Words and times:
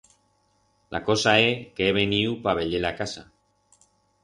La 0.95 1.01
cosa 1.09 1.33
é 1.49 1.51
que 1.77 1.87
he 1.87 1.93
veniu 1.99 2.33
pa 2.47 2.57
veyer 2.63 2.83
la 2.89 2.95
casa. 3.03 3.29